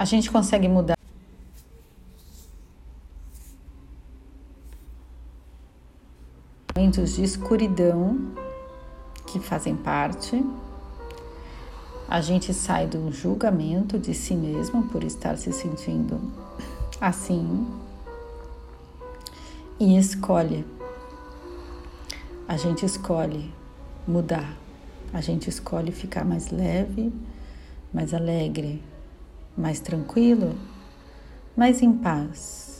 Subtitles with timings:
[0.00, 0.96] A gente consegue mudar.
[6.74, 8.32] Momentos de escuridão
[9.26, 10.42] que fazem parte.
[12.08, 16.18] A gente sai do julgamento de si mesmo por estar se sentindo
[16.98, 17.66] assim
[19.78, 20.64] e escolhe.
[22.48, 23.52] A gente escolhe
[24.08, 24.56] mudar.
[25.12, 27.12] A gente escolhe ficar mais leve,
[27.92, 28.82] mais alegre,
[29.60, 30.54] mais tranquilo,
[31.56, 32.70] mais em paz.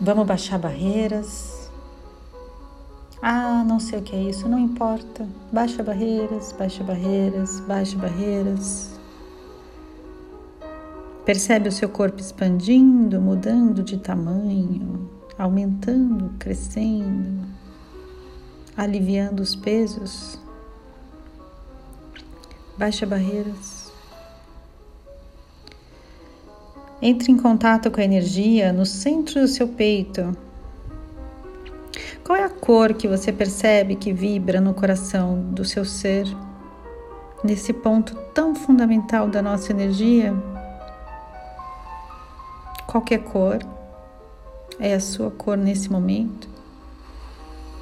[0.00, 1.70] Vamos baixar barreiras.
[3.20, 5.26] Ah, não sei o que é isso, não importa.
[5.52, 8.98] Baixa barreiras, baixa barreiras, baixa barreiras.
[11.24, 17.44] Percebe o seu corpo expandindo, mudando de tamanho, aumentando, crescendo,
[18.76, 20.38] aliviando os pesos.
[22.78, 23.92] Baixa barreiras.
[27.02, 30.36] Entre em contato com a energia no centro do seu peito.
[32.22, 36.24] Qual é a cor que você percebe que vibra no coração do seu ser,
[37.42, 40.32] nesse ponto tão fundamental da nossa energia?
[42.86, 43.58] Qualquer cor
[44.78, 46.48] é a sua cor nesse momento.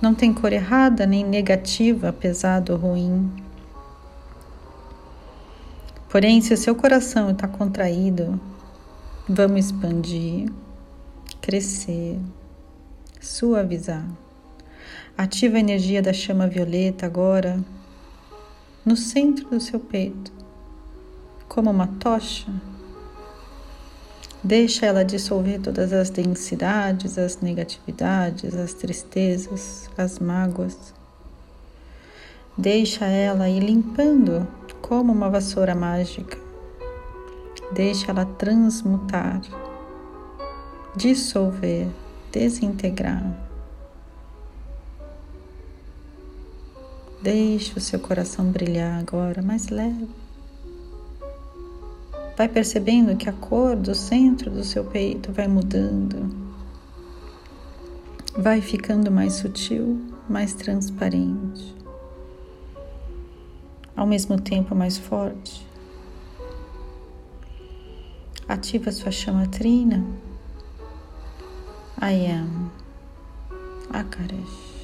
[0.01, 3.46] Não tem cor errada nem negativa, pesado ou ruim.
[6.09, 8.41] Porém, se o seu coração está contraído,
[9.29, 10.51] vamos expandir,
[11.41, 12.19] crescer,
[13.21, 14.07] suavizar.
[15.19, 17.59] Ativa a energia da chama violeta agora
[18.85, 20.31] no centro do seu peito,
[21.49, 22.53] como uma tocha.
[24.45, 30.95] Deixa ela dissolver todas as densidades, as negatividades, as tristezas, as mágoas.
[32.57, 34.47] Deixa ela ir limpando
[34.81, 36.39] como uma vassoura mágica.
[37.73, 39.41] Deixa ela transmutar,
[40.95, 41.89] dissolver,
[42.31, 43.25] desintegrar.
[47.23, 50.09] Deixe o seu coração brilhar agora mais leve.
[52.37, 56.31] Vai percebendo que a cor do centro do seu peito vai mudando,
[58.37, 59.99] vai ficando mais sutil,
[60.29, 61.86] mais transparente
[63.97, 65.67] ao mesmo tempo mais forte.
[68.47, 70.05] Ativa sua chama trina.
[72.01, 72.71] I am
[73.91, 74.77] Akaresh.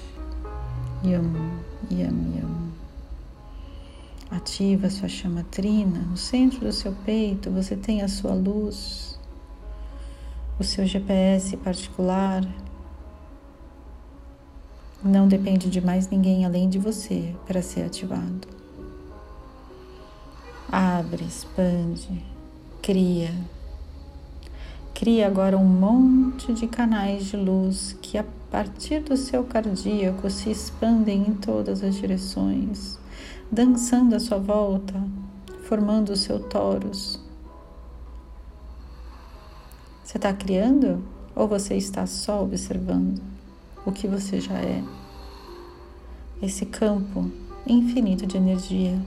[1.04, 2.72] Yam, yam, yam.
[4.30, 6.00] Ativa sua chama trina.
[6.00, 9.20] No centro do seu peito você tem a sua luz,
[10.58, 12.42] o seu GPS particular.
[15.04, 18.61] Não depende de mais ninguém além de você para ser ativado.
[20.74, 22.24] Abre, expande,
[22.80, 23.30] cria.
[24.94, 30.50] Cria agora um monte de canais de luz que, a partir do seu cardíaco, se
[30.50, 32.98] expandem em todas as direções,
[33.50, 34.94] dançando à sua volta,
[35.68, 37.20] formando o seu torus.
[40.02, 41.04] Você está criando
[41.36, 43.20] ou você está só observando
[43.84, 44.82] o que você já é?
[46.40, 47.30] Esse campo
[47.66, 48.98] infinito de energia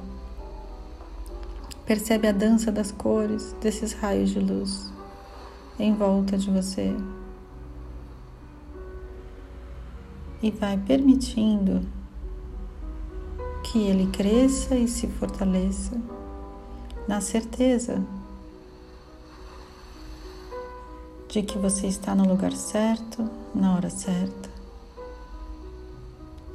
[1.85, 4.91] Percebe a dança das cores desses raios de luz
[5.77, 6.95] em volta de você.
[10.41, 11.85] E vai permitindo
[13.63, 15.99] que ele cresça e se fortaleça
[17.07, 18.03] na certeza
[21.27, 24.49] de que você está no lugar certo, na hora certa.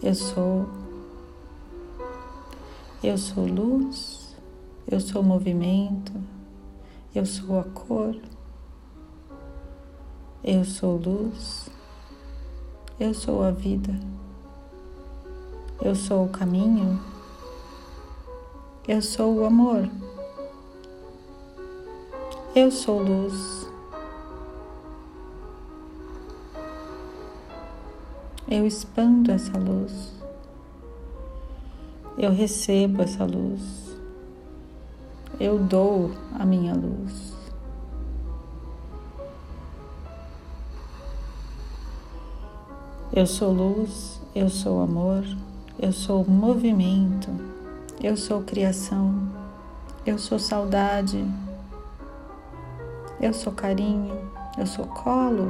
[0.02, 0.66] Eu sou.
[3.02, 4.19] Eu sou luz.
[4.90, 6.12] Eu sou o movimento,
[7.14, 8.16] eu sou a cor,
[10.42, 11.70] eu sou luz,
[12.98, 13.92] eu sou a vida,
[15.80, 17.00] eu sou o caminho,
[18.88, 19.88] eu sou o amor,
[22.56, 23.70] eu sou luz.
[28.48, 30.12] Eu expando essa luz,
[32.18, 33.89] eu recebo essa luz
[35.40, 37.34] eu dou a minha luz.
[43.10, 45.24] Eu sou luz, eu sou amor,
[45.78, 47.30] eu sou movimento,
[48.02, 49.14] eu sou criação,
[50.04, 51.24] eu sou saudade,
[53.18, 55.48] eu sou carinho, eu sou colo.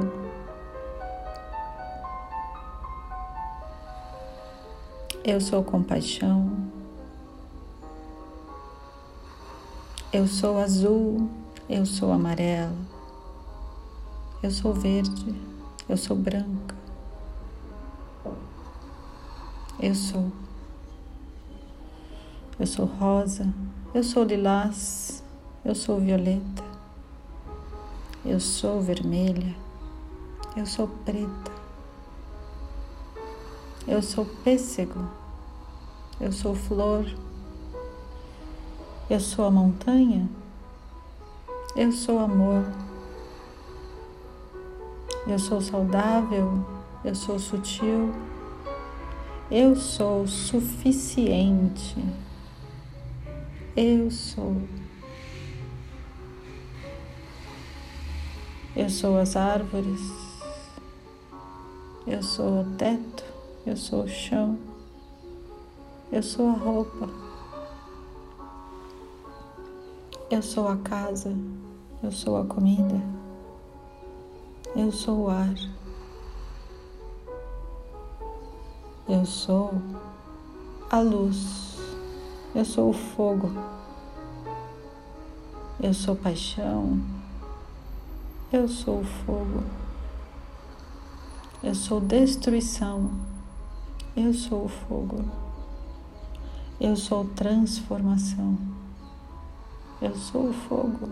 [5.23, 6.49] Eu sou compaixão,
[10.13, 11.29] Eu sou azul,
[11.69, 12.75] eu sou amarelo,
[14.43, 15.33] eu sou verde,
[15.87, 16.75] eu sou branca,
[19.79, 20.29] eu sou.
[22.59, 23.53] Eu sou rosa,
[23.93, 25.23] eu sou lilás,
[25.63, 26.63] eu sou violeta,
[28.25, 29.55] eu sou vermelha,
[30.57, 31.51] eu sou preta,
[33.87, 35.09] eu sou pêssego,
[36.19, 37.05] eu sou flor.
[39.11, 40.25] Eu sou a montanha,
[41.75, 42.63] eu sou amor,
[45.27, 46.65] eu sou saudável,
[47.03, 48.15] eu sou sutil,
[49.51, 52.01] eu sou suficiente,
[53.75, 54.61] eu sou.
[58.73, 59.99] Eu sou as árvores,
[62.07, 63.25] eu sou o teto,
[63.65, 64.57] eu sou o chão,
[66.13, 67.30] eu sou a roupa.
[70.31, 71.35] Eu sou a casa,
[72.01, 73.01] eu sou a comida,
[74.73, 75.53] eu sou o ar,
[79.09, 79.73] eu sou
[80.89, 81.77] a luz,
[82.55, 83.51] eu sou o fogo,
[85.83, 87.01] eu sou paixão,
[88.53, 89.65] eu sou o fogo,
[91.61, 93.11] eu sou destruição,
[94.15, 95.25] eu sou o fogo,
[96.79, 98.80] eu sou transformação.
[100.01, 101.09] Eu sou o fogo.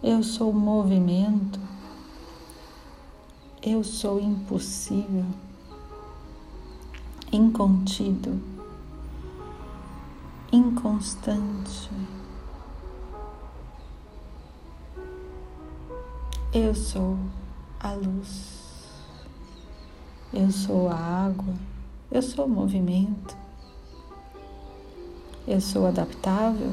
[0.00, 1.58] Eu sou o movimento.
[3.60, 5.26] Eu sou impossível,
[7.32, 8.40] incontido,
[10.52, 11.90] inconstante.
[16.54, 17.18] Eu sou
[17.80, 18.86] a luz.
[20.32, 21.54] Eu sou a água.
[22.12, 23.47] Eu sou o movimento.
[25.50, 26.70] Eu sou adaptável.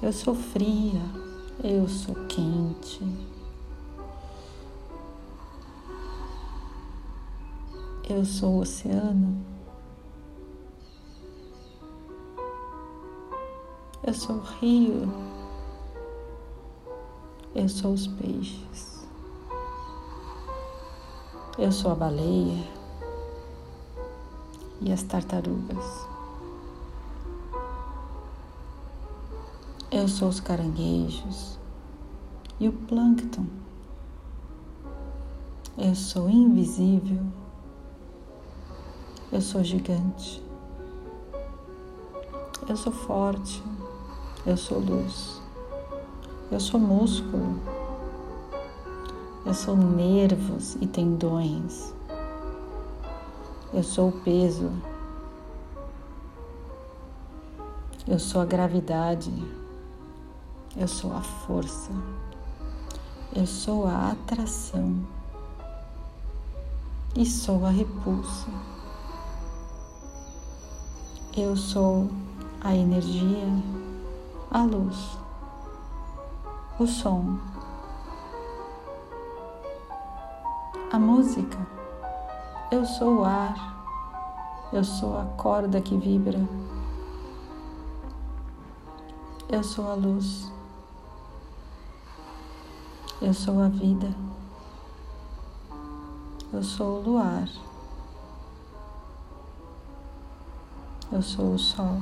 [0.00, 1.02] Eu sou fria.
[1.62, 3.06] Eu sou quente.
[8.08, 9.44] Eu sou o oceano.
[14.02, 15.12] Eu sou o rio.
[17.54, 19.06] Eu sou os peixes.
[21.58, 22.81] Eu sou a baleia
[24.84, 26.06] e as tartarugas.
[29.90, 31.58] Eu sou os caranguejos
[32.58, 33.46] e o plâncton.
[35.76, 37.22] Eu sou invisível.
[39.30, 40.42] Eu sou gigante.
[42.68, 43.62] Eu sou forte.
[44.44, 45.40] Eu sou luz.
[46.50, 47.60] Eu sou músculo.
[49.44, 51.92] Eu sou nervos e tendões.
[53.72, 54.70] Eu sou o peso.
[58.06, 59.32] Eu sou a gravidade.
[60.76, 61.90] Eu sou a força.
[63.34, 65.06] Eu sou a atração.
[67.16, 68.48] E sou a repulsa.
[71.34, 72.10] Eu sou
[72.60, 73.48] a energia,
[74.50, 75.16] a luz,
[76.78, 77.38] o som,
[80.92, 81.81] a música.
[82.72, 83.54] Eu sou o ar,
[84.72, 86.38] eu sou a corda que vibra,
[89.50, 90.50] eu sou a luz,
[93.20, 94.08] eu sou a vida,
[96.50, 97.46] eu sou o luar,
[101.12, 102.00] eu sou o sol.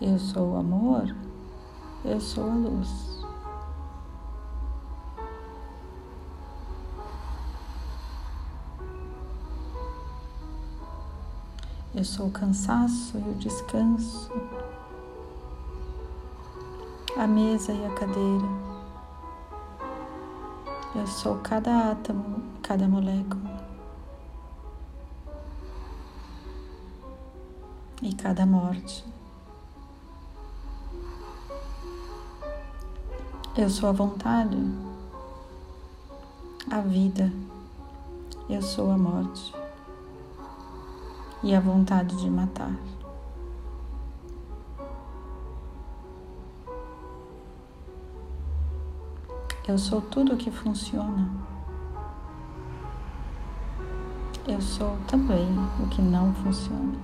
[0.00, 1.14] Eu sou o amor,
[2.04, 3.09] eu sou a luz.
[11.92, 14.30] Eu sou o cansaço e o descanso,
[17.16, 18.46] a mesa e a cadeira.
[20.94, 23.66] Eu sou cada átomo, cada molécula
[28.00, 29.04] e cada morte.
[33.58, 34.56] Eu sou a vontade,
[36.70, 37.32] a vida.
[38.48, 39.59] Eu sou a morte
[41.42, 42.72] e a vontade de matar.
[49.66, 51.30] Eu sou tudo o que funciona.
[54.46, 55.46] Eu sou também
[55.80, 56.98] o que não funciona.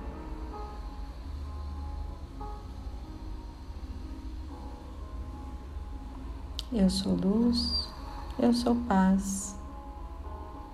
[6.71, 7.89] Eu sou luz,
[8.37, 9.57] eu sou paz,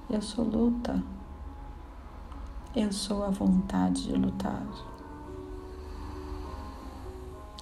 [0.10, 1.02] Eu sou luta.
[2.76, 4.66] Eu sou a vontade de lutar.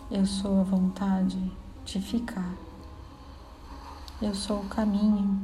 [0.09, 1.51] Eu sou a vontade
[1.83, 2.53] de ficar.
[4.21, 5.37] Eu sou o caminho.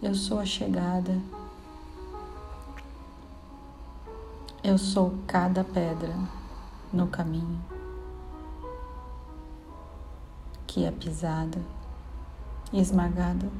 [0.00, 1.20] Eu sou a chegada.
[4.64, 6.16] Eu sou cada pedra
[6.90, 7.60] no caminho
[10.66, 11.60] que é pisada
[12.72, 13.50] e esmagada.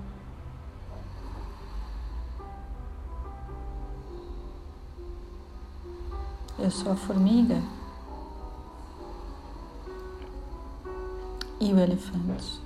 [6.63, 7.63] Eu sou a formiga
[11.59, 12.61] e o elefante.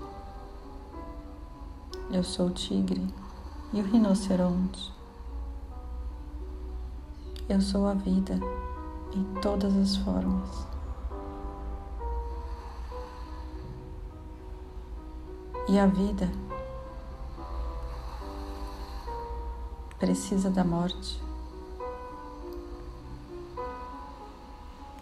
[2.11, 3.07] Eu sou o tigre
[3.73, 4.93] e o rinoceronte.
[7.49, 8.35] Eu sou a vida
[9.15, 10.67] em todas as formas.
[15.69, 16.29] E a vida
[20.01, 21.23] precisa da morte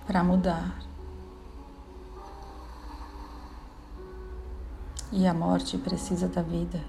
[0.06, 0.78] para mudar.
[5.10, 6.80] E a morte precisa da vida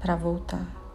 [0.00, 0.85] para voltar.